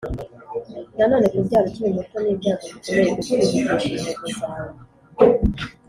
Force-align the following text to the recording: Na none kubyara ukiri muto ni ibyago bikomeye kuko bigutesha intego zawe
Na 0.97 1.05
none 1.11 1.25
kubyara 1.33 1.65
ukiri 1.69 1.95
muto 1.95 2.15
ni 2.21 2.29
ibyago 2.33 2.65
bikomeye 2.73 3.07
kuko 3.13 3.31
bigutesha 3.37 3.89
intego 3.89 4.25
zawe 4.39 4.79